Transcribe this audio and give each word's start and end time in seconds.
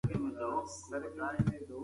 مبارزه 0.21 0.97
وکړئ. 1.03 1.37